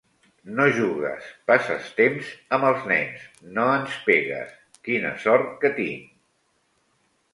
[0.59, 3.27] No jugues, passes temps amb els nens,
[3.59, 4.57] no ens pegues.
[4.89, 6.13] Quina sort que tinc!